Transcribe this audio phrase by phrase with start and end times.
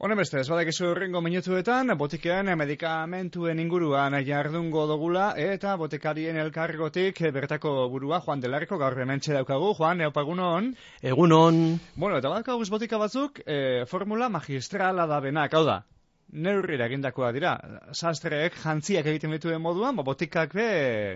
[0.00, 8.20] beste, ez badakizu horrengo minutuetan, botikean medikamentuen inguruan jardungo dogula, eta botikarien elkargotik bertako burua,
[8.24, 10.74] Juan Delarko, gaur hementxe daukagu, Juan, eopagunon?
[11.02, 11.78] Egunon.
[11.96, 15.82] Bueno, eta badakaguz botika batzuk, e, formula magistrala da benak, hau da,
[16.32, 17.52] neurrira egindakoa dira.
[17.96, 20.66] Sastreek jantziak egiten dituen moduan, ba, botikak be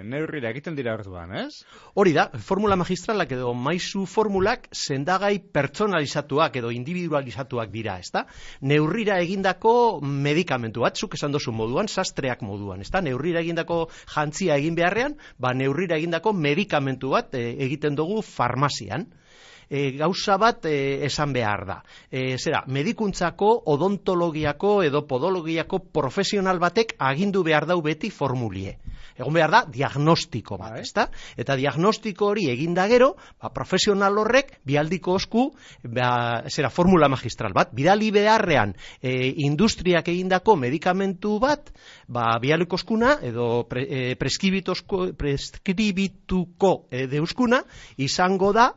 [0.06, 1.62] neurrira egiten dira orduan, ez?
[1.94, 8.24] Hori da, formula magistralak edo maizu formulak sendagai pertsonalizatuak edo individualizatuak dira, ezta?
[8.62, 13.02] Neurrira egindako medikamentu batzuk esan dozu moduan, sastreak moduan, ezta?
[13.04, 19.06] Neurrira egindako jantzia egin beharrean, ba, neurrira egindako medikamentu bat e, egiten dugu farmazian
[19.68, 21.78] e, gauza bat e, esan behar da.
[22.10, 28.78] E, zera, medikuntzako, odontologiako edo podologiako profesional batek agindu behar dau beti formulie.
[29.14, 30.80] Egon behar da, diagnostiko bat, bai.
[30.82, 31.04] ezta?
[31.38, 35.44] Eta diagnostiko hori eginda gero, ba, profesional horrek, bialdiko osku,
[35.86, 41.70] ba, zera, formula magistral bat, bidali beharrean e, industriak egindako medikamentu bat,
[42.08, 47.62] ba, bialiko oskuna, edo pre, e, preskribituko e, deuskuna,
[48.02, 48.72] izango da,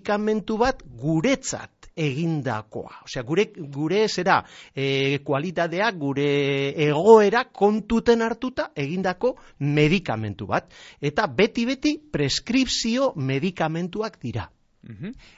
[0.00, 3.02] medikamentu bat guretzat egindakoa.
[3.04, 4.40] Osea, gure, gure zera
[4.74, 10.70] e, kualitatea, gure egoera kontuten hartuta egindako medikamentu bat.
[11.00, 14.48] Eta beti-beti preskripzio medikamentuak dira.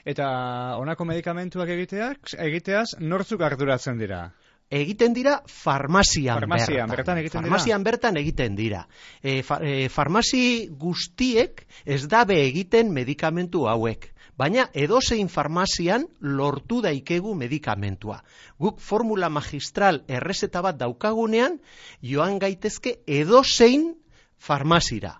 [0.06, 0.26] Eta
[0.78, 4.28] honako medikamentuak egiteak, egiteaz, nortzuk arduratzen dira?
[4.72, 7.18] egiten dira farmazian, farmazian bertan.
[7.20, 8.86] egiten farmazian bertan egiten dira.
[9.20, 14.11] E, e, farmazi guztiek ez dabe egiten medikamentu hauek.
[14.38, 18.22] Baina edozein farmazian lortu daikegu medikamentua.
[18.58, 21.58] Guk formula magistral errezeta bat daukagunean,
[22.00, 23.92] joan gaitezke edozein
[24.38, 25.18] farmazira.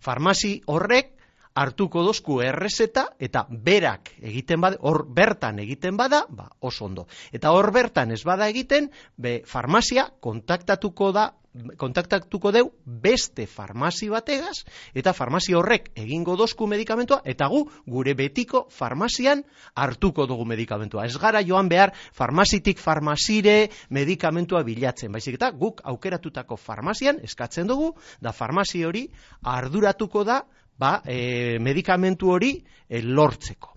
[0.00, 1.16] Farmazi horrek
[1.54, 7.06] hartuko dozku errezeta eta berak egiten bada, hor bertan egiten bada, ba, oso ondo.
[7.32, 11.30] Eta hor bertan ez bada egiten, be, farmazia kontaktatuko da
[11.76, 14.62] kontaktatuko deu beste farmazi bategaz
[14.94, 19.42] eta farmazi horrek egingo dozku medikamentua eta gu gure betiko farmazian
[19.74, 21.04] hartuko dugu medikamentua.
[21.06, 25.12] Ez gara joan behar farmazitik farmazire medikamentua bilatzen.
[25.12, 29.08] Baizik eta guk aukeratutako farmazian eskatzen dugu da farmazi hori
[29.42, 30.44] arduratuko da
[30.78, 32.54] ba, e, medikamentu hori
[32.88, 33.74] e, lortzeko.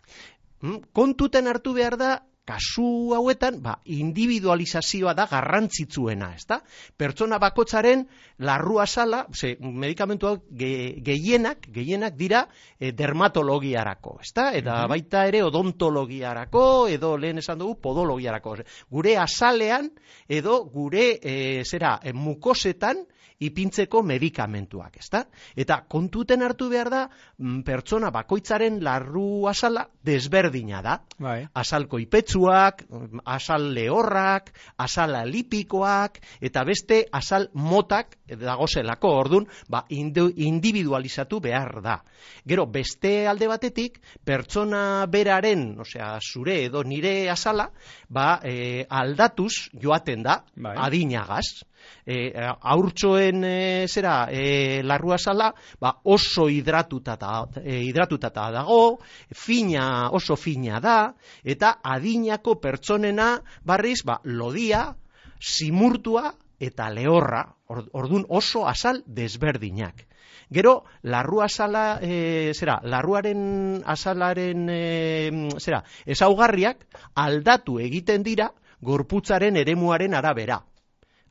[0.63, 2.13] Mm, kontuten hartu behar da,
[2.45, 6.59] kasu hauetan, ba, individualizazioa da garrantzitsuena, ezta?
[6.97, 8.05] Pertsona bakotzaren
[8.43, 12.43] larrua sala, ze, medikamentuak gehienak, gehienak dira
[12.79, 14.49] e, dermatologiarako, ezta?
[14.59, 18.57] Eta baita ere odontologiarako, edo lehen esan dugu podologiarako.
[18.91, 19.91] Gure asalean,
[20.27, 23.05] edo gure, e, zera, e, mukosetan,
[23.43, 25.23] ipintzeko medikamentuak, ezta?
[25.55, 27.01] Eta kontuten hartu behar da,
[27.37, 30.99] mm, pertsona bakoitzaren larru asala desberdina da.
[31.17, 31.47] Bai.
[31.53, 31.99] Asalko
[32.33, 32.83] ipetsuak,
[33.25, 41.97] asal lehorrak, asala lipikoak, eta beste asal motak dagozelako, ordun, ba, individualizatu behar da.
[42.45, 47.69] Gero, beste alde batetik, pertsona beraren, osea, zure edo nire asala,
[48.09, 50.75] ba, e, aldatuz joaten da, bai.
[50.87, 51.63] adinagaz
[52.05, 57.17] e, aurtsoen e, zera e, larrua sala ba, oso hidratuta
[57.63, 58.99] e, hidratuta dago
[59.31, 61.13] fina oso fina da
[61.43, 64.93] eta adinako pertsonena barriz ba, lodia
[65.39, 70.05] simurtua eta lehorra ordun oso asal desberdinak.
[70.53, 80.13] Gero, larrua sala, e, zera, larruaren asalaren, e, zera, ezaugarriak aldatu egiten dira gorputzaren eremuaren
[80.13, 80.59] arabera.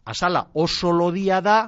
[0.05, 1.58] Azala oso lodia da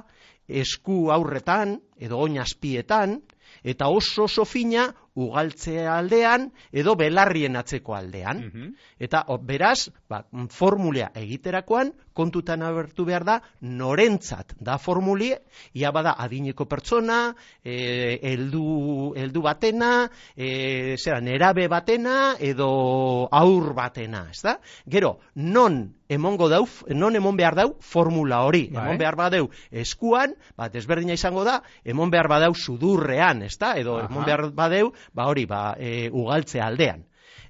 [0.47, 3.21] esku aurretan edo oinazpietan
[3.63, 8.43] eta oso oso fina ugaltzea aldean edo belarrien atzeko aldean.
[8.45, 8.73] Mhm.
[8.99, 15.41] Eta beraz, ba, formulea egiterakoan, kontutan abertu behar da, norentzat da formulie,
[15.75, 19.91] ia bada adineko pertsona, e, eldu, eldu batena,
[20.35, 24.57] e, zera, nerabe batena, edo aur batena, ez da?
[24.87, 26.63] Gero, non emongo dau,
[26.93, 28.83] non emon behar dau formula hori, bai.
[28.83, 33.73] emon behar badeu eskuan, bat ezberdina izango da, emon behar badau sudurrean, ez da?
[33.79, 34.07] Edo, Aha.
[34.11, 37.05] emon behar badeu, ba hori, ba, e, ugaltze aldean.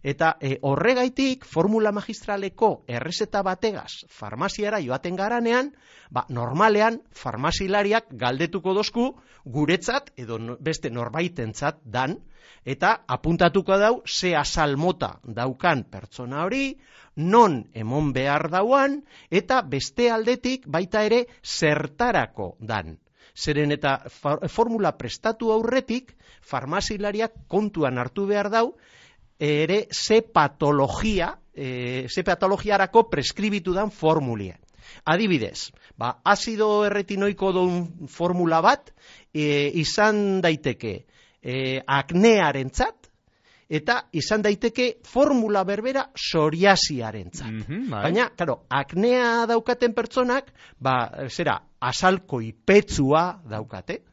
[0.05, 5.71] Eta e, horregaitik, formula magistraleko errezeta bategaz farmaziara joaten garanean,
[6.13, 9.07] ba, normalean farmazilariak galdetuko dozku
[9.45, 12.19] guretzat edo beste norbaitentzat dan,
[12.65, 16.77] eta apuntatuko dau ze asalmota daukan pertsona hori,
[17.15, 22.97] non emon behar dauan, eta beste aldetik baita ere zertarako dan
[23.35, 23.97] zeren eta
[24.47, 28.67] formula prestatu aurretik, farmazilariak kontuan hartu behar dau,
[29.39, 34.55] ere ze patologia, e, ze patologiarako preskribitu dan formulie.
[35.05, 38.93] Adibidez, ba, azido erretinoiko duen formula bat,
[39.33, 40.95] e, izan daiteke
[41.41, 43.04] e, aknearentzat,
[43.69, 47.51] eta izan daiteke formula berbera psoriasiarentzat.
[47.51, 48.01] Mhm, bai.
[48.03, 54.03] Baina, claro, aknea daukaten pertsonak, ba, zera, asalko ipetsua daukate,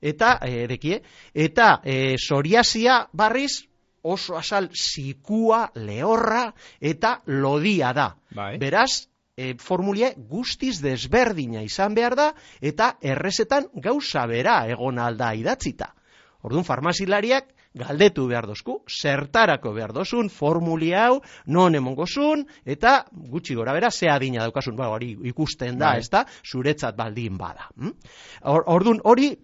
[0.00, 1.02] eta, e, dekie,
[1.34, 3.68] eta e, psoriasia barriz
[4.02, 8.12] oso asal zikua, lehorra eta lodia da.
[8.34, 8.56] Bai.
[8.58, 15.92] Beraz, e, formulia guztiz desberdina izan behar da, eta errezetan gauza bera egon alda idatzita.
[16.46, 23.74] Orduan, farmazilariak galdetu behar dozku, zertarako behar dozun, formulia hau, non emongozun, eta gutxi gora
[23.76, 26.00] bera, ze adina daukasun, ba, hori ikusten da, Bai.
[26.00, 27.68] ez da, zuretzat baldin bada.
[27.76, 27.94] hm?
[28.44, 29.36] Or, orduan, hori,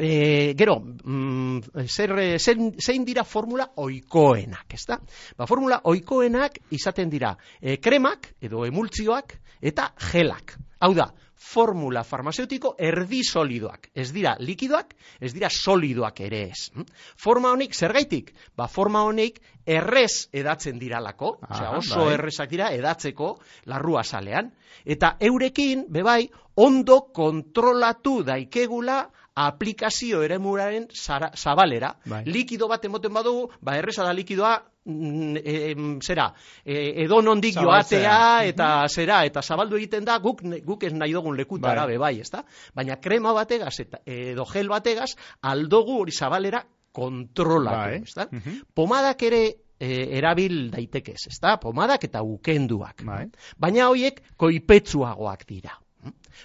[0.00, 1.58] E, gero, mm,
[1.90, 5.00] zer, eh, zein, zein dira formula oikoenak, ezta?
[5.36, 10.54] Ba, formula oikoenak izaten dira e, kremak edo emultzioak eta gelak.
[10.80, 11.08] Hau da,
[11.38, 13.88] formula farmazeutiko erdi solidoak.
[13.94, 16.68] Ez dira likidoak, ez dira solidoak ere ez.
[16.74, 16.84] hm?
[17.16, 18.32] Forma honik, zergaitik?
[18.56, 22.14] Ba, forma honik errez edatzen diralako, osea, Aha, oso bai.
[22.14, 23.32] errezak dira edatzeko
[23.66, 24.52] larrua salean.
[24.84, 29.08] Eta eurekin, bebai, ondo kontrolatu daikegula
[29.46, 31.92] aplikazio eremuraren zara- zabalera.
[32.06, 32.24] Bai.
[32.26, 36.32] Likido bat emoten badugu, ba erreza da likidoa mm, em, zera,
[36.64, 41.36] e, edo nondik joatea eta zera, eta zabaldu egiten da guk, guk ez nahi dugun
[41.38, 41.96] lekutara Bai.
[41.98, 42.42] bai, ezta?
[42.74, 45.12] Baina krema bategaz eta edo gel bategaz
[45.42, 48.02] aldogu hori zabalera kontrolatu, Bai.
[48.02, 48.28] ezta?
[48.32, 48.62] Mhm.
[48.74, 49.42] Pomadak ere
[49.78, 51.56] e, erabil daitekez, ezta?
[51.62, 53.04] Pomadak eta ukenduak.
[53.06, 53.26] Bai.
[53.58, 55.76] Baina hoiek koipetsuagoak dira.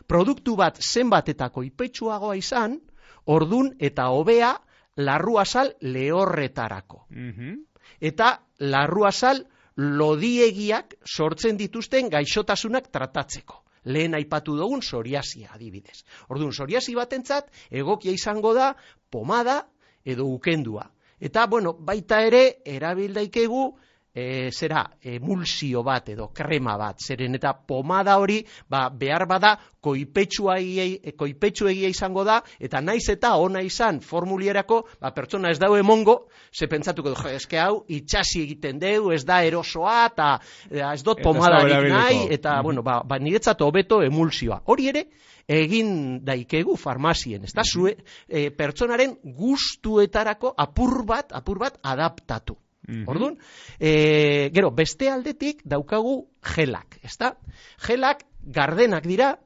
[0.08, 2.80] Produktu bat zenbat eta koipetsuagoa izan,
[3.26, 4.54] ordun eta hobea
[4.98, 7.06] larruazal lehorretarako.
[7.10, 7.56] Mhm.
[8.00, 9.44] Eta larruazal
[9.78, 13.64] lodiegiak sortzen dituzten gaixotasunak tratatzeko.
[13.86, 16.04] Lehen aipatu dugun psoriasia adibidez.
[16.30, 18.76] Orduan, psoriasi batentzat egokia izango da
[19.12, 19.66] pomada
[20.06, 20.90] edo ukendua.
[21.20, 23.74] Eta, bueno, baita ere, erabil daikegu,
[24.14, 31.14] e, zera, emulsio bat edo krema bat, zeren eta pomada hori, ba, behar bada, koipetsuegia
[31.20, 36.68] koipetsuegia izango da, eta naiz eta ona izan formulierako, ba, pertsona ez dau emongo, ze
[36.68, 40.40] pentsatuko du, eske hau, itxasi egiten deu, ez da erosoa, eta
[40.70, 41.98] eh, ez dut Eta ez da pomadarik erabiliko.
[42.00, 42.64] nahi, eta, Mhm.
[42.64, 44.62] bueno, ba, ba, niretzat hobeto emulsioa.
[44.66, 45.06] Hori ere,
[45.48, 47.98] egin daikegu farmazien, ez da, zue,
[48.30, 52.56] eh, pertsonaren gustuetarako apur bat, apur bat adaptatu.
[52.88, 53.04] Mhm.
[53.08, 53.38] Orduan,
[53.80, 57.38] e, gero, beste aldetik daukagu gelak, ezta?
[57.86, 59.38] Gelak gardenak dira,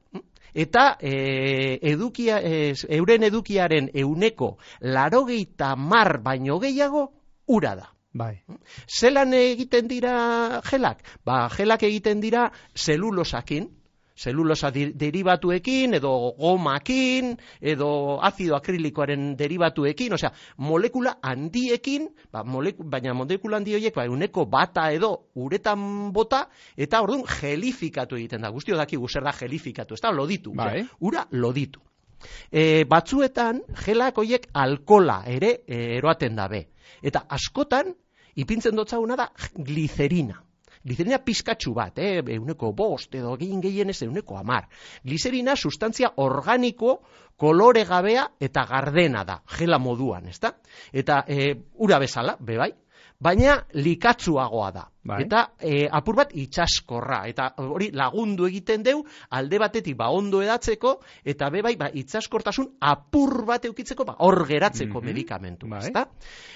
[0.57, 7.11] eta e, edukia, e, euren edukiaren euneko larogeita mar baino gehiago
[7.45, 7.91] ura da.
[8.17, 8.41] Bai.
[8.89, 11.03] Zelan egiten dira gelak?
[11.25, 13.69] Ba, gelak egiten dira zelulosakin,
[14.17, 23.61] zelulosa derivatuekin, edo gomakin, edo azido akrilikoaren derivatuekin, osea, molekula handiekin, ba, moleku, baina molekula
[23.61, 28.49] handi horiek, ba, uneko bata edo uretan bota, eta orduan gelifikatu egiten da.
[28.49, 30.55] Guztio dakigu zer da gelifikatu, ez da, loditu.
[30.57, 30.87] osea, Bai.
[30.99, 31.83] ura loditu.
[32.51, 36.63] E, batzuetan, gelak horiek alkola ere e, eroaten dabe.
[37.05, 37.93] Eta askotan,
[38.35, 40.46] ipintzen dotzaguna da glicerina.
[40.87, 44.69] Glicerina pizkatxu bat, eh, euneko bost edo gehien gehienez euneko amar.
[45.03, 47.01] Glicerina sustantzia organiko
[47.35, 50.53] kolore gabea eta gardena da, gela moduan, ezta?
[50.93, 51.53] Eta e,
[51.83, 52.71] ura bezala, bebai,
[53.19, 54.85] baina likatzuagoa da.
[55.07, 55.21] Bai.
[55.23, 60.97] Eta e, apur bat itxaskorra, eta hori lagundu egiten deu, alde batetik ba ondo edatzeko,
[61.23, 65.05] eta be bai, ba, itzaskortasun apur bat eukitzeko, ba, hor geratzeko Mhm.
[65.05, 65.79] medikamentu, Bai.
[65.79, 66.09] ezta?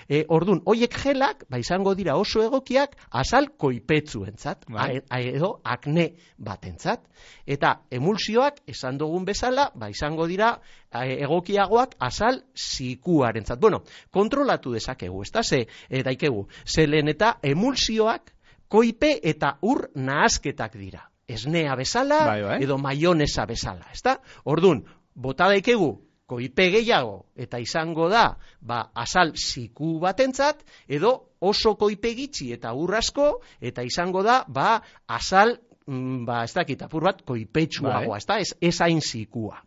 [0.10, 5.00] E, ordun, hoiek gelak, ba, izango dira oso egokiak, azal koipetzuentzat, Bai.
[5.22, 7.08] edo akne batentzat.
[7.46, 10.60] Eta emulsioak, esan dugun bezala, ba, izango dira
[10.91, 13.60] egokiagoak azal zikuarentzat.
[13.60, 18.34] Bueno, kontrolatu dezakegu, ez da, ze, e, daikegu, ze lehen eta emulsioak
[18.72, 21.04] koipe eta ur nahazketak dira.
[21.32, 22.58] Esnea bezala, Bai, bai.
[22.63, 24.18] edo maionesa bezala, ez da?
[24.51, 24.82] Ordun,
[25.16, 25.94] bota daikegu,
[26.32, 32.96] koipe gehiago, eta izango da, ba, azal ziku batentzat, edo oso koipe gitxi eta ur
[32.96, 33.28] asko,
[33.60, 38.20] eta izango da, ba, azal mm, ba, ez dakit, apur bat, koipetsuagoa, Bai.
[38.22, 39.60] ez da, ez, ez hain zikua.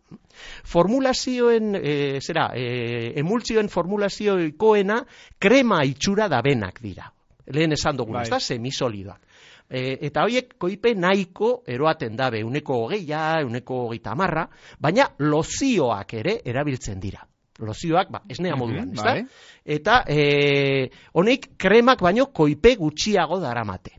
[0.68, 5.02] Formulazioen, e, zera, e, emultzioen formulazioikoena
[5.40, 7.10] krema itxura dabenak dira.
[7.46, 8.22] Lehen esan dugun, Bai.
[8.22, 9.20] ez da, semisolidoak.
[9.68, 14.46] E, eta horiek koipe nahiko eroaten dabe, uneko hogeia, uneko hogeita marra,
[14.78, 17.26] baina lozioak ere erabiltzen dira.
[17.58, 19.12] lozioak, ba, esnea moduan, Mhm, ezta?
[19.12, 19.26] bai.
[19.64, 23.92] Eta e, honek kremak baino koipe gutxiago daramate.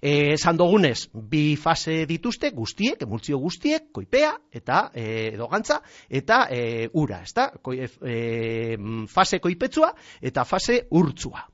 [0.00, 6.46] E, esan dugunez, bi fase dituzte guztiek, emultzio guztiek, koipea eta e, edo gantza eta
[6.50, 7.50] e, ura, ezta?
[7.62, 8.76] Koi, e,
[9.08, 11.44] fase koipetsua eta fase urtzua.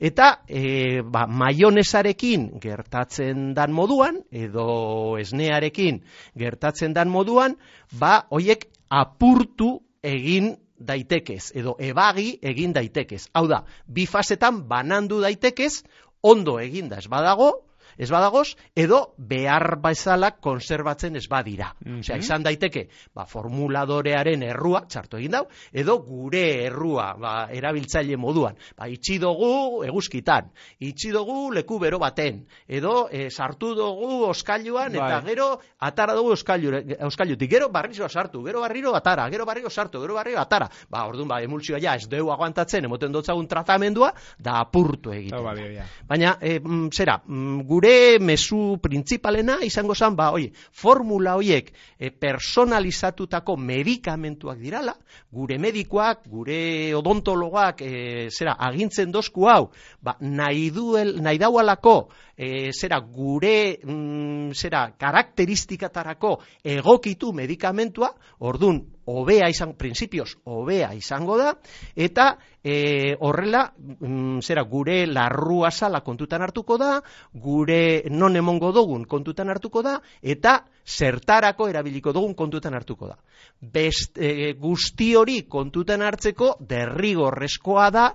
[0.00, 6.00] Eta e, ba, maionesarekin gertatzen dan moduan, edo esnearekin
[6.40, 7.58] gertatzen dan moduan,
[8.00, 13.26] ba, hoiek apurtu egin daitekez, edo ebagi egin daitekez.
[13.36, 15.82] Hau da, bi fasetan banandu daitekez,
[16.24, 17.52] ondo eginda ez badago,
[18.00, 21.74] ez badagoz, edo behar bezala konserbatzen ez badira.
[21.84, 22.24] Osea, Mhm.
[22.24, 25.42] izan daiteke, ba, formuladorearen errua, txartu egin dau,
[25.72, 28.56] edo gure errua, ba, erabiltzaile moduan.
[28.78, 35.20] Ba, itxi dugu eguzkitan, itxi dugu leku bero baten, edo e, sartu dugu oskailuan, eta
[35.20, 35.24] Bai.
[35.28, 36.72] gero atara dugu oskailu,
[37.06, 40.70] oskailutik, gero barriro sartu, gero barriro atara, gero barriro sartu, gero barriro atara.
[40.88, 45.42] Ba, orduan, ba, emulsioa ja, ez deu aguantatzen, emoten dotzagun tratamendua, da apurtu egiten.
[45.44, 45.84] Balio, ja.
[46.08, 52.10] Baina, e, mm, zera, mm, gure mezu printzipalena izango zen, ba, oie, formula hoiek e,
[52.10, 54.94] personalizatutako medikamentuak dirala,
[55.32, 59.70] gure medikoak, gure odontologoak, e, zera, agintzen dozku hau,
[60.02, 61.96] ba, nahi, duel, nahi daualako,
[62.36, 71.54] e, zera, gure, mm, zera, karakteristikatarako egokitu medikamentua, ordun hobea izan, prinsipioz, hobea izango da,
[71.96, 77.00] eta e, horrela, mm, zera, gure larrua sala kontutan hartuko da,
[77.32, 83.16] gure non emongo dugun kontutan hartuko da, eta zertarako erabiliko dugun kontutan hartuko da.
[83.60, 88.10] Best, e, guzti hori kontutan hartzeko derrigorrezkoa da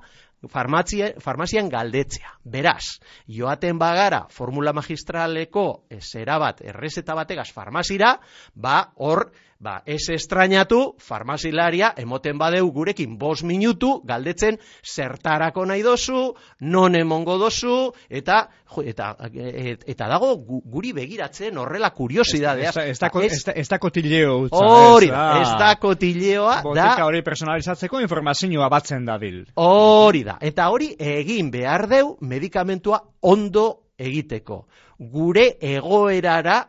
[0.51, 2.36] farmazia, farmazian galdetzea.
[2.44, 8.15] Beraz, joaten bagara formula magistraleko e, zera bat, errezeta bategaz farmazira,
[8.54, 16.33] ba, hor, ba, ez estrañatu, farmazilaria, emoten badeu gurekin bos minutu, galdetzen zertarako nahi dozu,
[16.59, 22.69] non emongo dozu, eta, jo, eta, et, eta dago gu- guri begiratzen horrela kuriosidadea.
[22.69, 23.00] Ez da- ez
[23.31, 24.57] Ez- ez da- kotileo utza.
[24.59, 29.45] Hori ez da, kotileoa, Botika da hori personalizatzeko informazioa batzen dabil.
[29.55, 34.67] Hori da, eta hori egin behar deu medikamentua ondo egiteko,
[35.00, 36.67] gure egoerara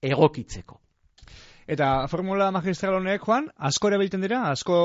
[0.00, 0.80] egokitzeko.
[1.68, 4.38] Eta formula magistral honek, Juan, asko erabiltzen dira?
[4.48, 4.76] Asko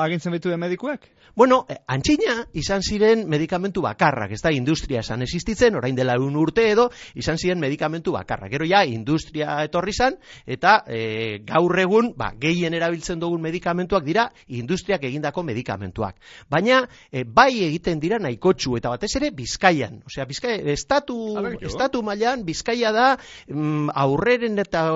[0.00, 1.10] agintzen ditu medikuek?
[1.36, 6.36] Bueno, eh, antxina izan ziren medikamentu bakarrak, ez da industria esan existitzen, orain dela un
[6.40, 8.50] urte edo, izan ziren medikamentu bakarrak.
[8.52, 14.26] Gero ja, industria etorri zan, eta e, gaur egun, ba, gehien erabiltzen dugun medikamentuak dira,
[14.48, 16.16] industriak egindako medikamentuak.
[16.48, 20.00] Baina, e, bai egiten dira nahikotxu, eta batez ere, bizkaian.
[20.08, 21.18] Osea, bizkai, estatu,
[21.60, 23.06] estatu mailan bizkaia da,
[23.48, 24.86] mm, aurreren eta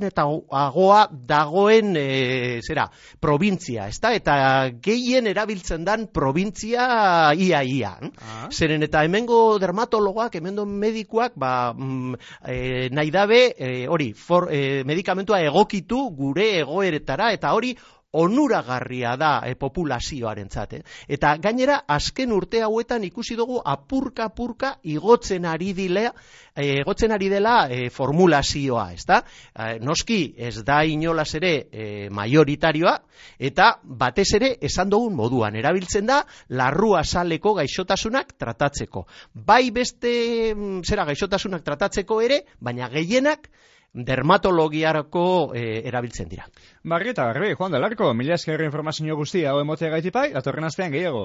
[0.00, 2.88] aurren eta agoa dagoen, e, zera,
[3.20, 4.12] provintzia, ezta?
[4.14, 7.92] Eta gehien erabiltzen dan provintzia ia-ia.
[8.20, 8.48] Ah.
[8.50, 12.14] Zeren eta hemengo dermatologoak, hemengo medikuak, ba, mm,
[12.46, 17.76] e, nahi dabe, e, hori, for, e, medikamentua egokitu gure egoeretara, eta hori
[18.12, 20.72] onuragarria da e, populazioarentzat.
[20.74, 20.82] Eh?
[21.16, 26.12] Eta gainera, azken urte hauetan ikusi dugu apurka-apurka igotzen ari dilea,
[26.54, 29.22] e, igotzen ari dela e, formulazioa, ezta?
[29.54, 32.96] E, noski, ez da inolaz ere e, majoritarioa,
[33.38, 39.06] eta batez ere esan dugun moduan, erabiltzen da larrua saleko gaixotasunak tratatzeko.
[39.34, 40.12] Bai beste,
[40.54, 43.50] mm, zera, gaixotasunak tratatzeko ere, baina gehienak
[43.92, 46.46] dermatologiarako e, erabiltzen dira.
[46.84, 51.24] Barri eta barri, Juan Delarko, mila eskerri informazio guztia hau emotea gaitipai, datorren astean gehiago.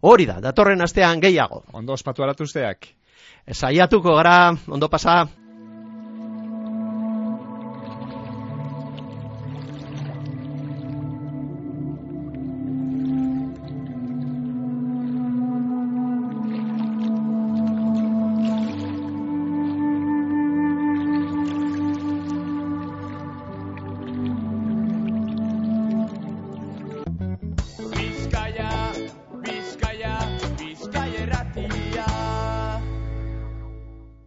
[0.00, 1.64] Hori da, datorren astean gehiago.
[1.72, 2.90] Ondo ospatu aratuzteak.
[3.48, 5.24] Saiatuko gara, ondo pasa.